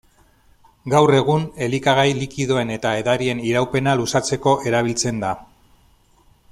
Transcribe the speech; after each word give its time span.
Gaur 0.93 1.13
egun, 1.17 1.43
elikagai 1.65 2.07
likidoen 2.21 2.71
eta 2.77 2.95
edarien 3.03 3.45
iraupena 3.51 3.93
luzatzeko 4.01 4.57
erabiltzen 4.71 5.25
da. 5.27 5.35